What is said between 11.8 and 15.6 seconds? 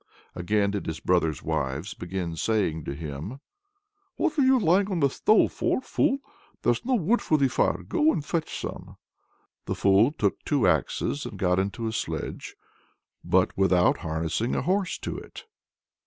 a sledge, but without harnessing a horse to it.